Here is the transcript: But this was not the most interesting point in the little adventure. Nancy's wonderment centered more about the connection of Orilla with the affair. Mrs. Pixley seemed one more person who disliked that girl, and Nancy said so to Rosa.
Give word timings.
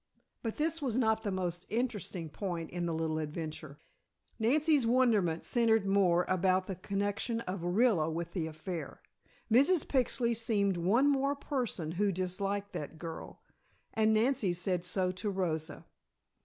But 0.41 0.57
this 0.57 0.81
was 0.81 0.97
not 0.97 1.21
the 1.21 1.29
most 1.29 1.67
interesting 1.69 2.27
point 2.27 2.71
in 2.71 2.87
the 2.87 2.93
little 2.95 3.19
adventure. 3.19 3.77
Nancy's 4.39 4.87
wonderment 4.87 5.43
centered 5.43 5.85
more 5.85 6.25
about 6.27 6.65
the 6.65 6.73
connection 6.75 7.41
of 7.41 7.59
Orilla 7.59 8.11
with 8.11 8.31
the 8.33 8.47
affair. 8.47 9.03
Mrs. 9.53 9.85
Pixley 9.85 10.35
seemed 10.35 10.75
one 10.75 11.07
more 11.07 11.35
person 11.35 11.91
who 11.91 12.11
disliked 12.11 12.73
that 12.73 12.97
girl, 12.97 13.43
and 13.93 14.11
Nancy 14.11 14.53
said 14.53 14.83
so 14.83 15.11
to 15.11 15.29
Rosa. 15.29 15.85